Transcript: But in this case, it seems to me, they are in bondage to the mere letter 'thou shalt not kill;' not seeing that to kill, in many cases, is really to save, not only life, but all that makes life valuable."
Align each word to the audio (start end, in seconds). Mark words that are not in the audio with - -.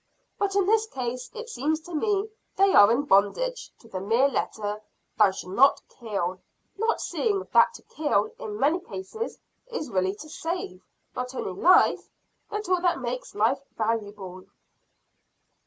But 0.39 0.55
in 0.55 0.65
this 0.65 0.87
case, 0.87 1.29
it 1.35 1.47
seems 1.47 1.79
to 1.81 1.93
me, 1.93 2.27
they 2.55 2.73
are 2.73 2.91
in 2.91 3.03
bondage 3.03 3.69
to 3.81 3.87
the 3.87 3.99
mere 4.01 4.27
letter 4.27 4.81
'thou 5.15 5.29
shalt 5.29 5.53
not 5.53 5.79
kill;' 5.89 6.41
not 6.75 6.99
seeing 6.99 7.47
that 7.53 7.75
to 7.75 7.83
kill, 7.83 8.31
in 8.39 8.59
many 8.59 8.79
cases, 8.79 9.37
is 9.67 9.91
really 9.91 10.15
to 10.15 10.27
save, 10.27 10.81
not 11.15 11.35
only 11.35 11.51
life, 11.51 12.09
but 12.49 12.67
all 12.67 12.81
that 12.81 12.99
makes 12.99 13.35
life 13.35 13.61
valuable." 13.77 14.45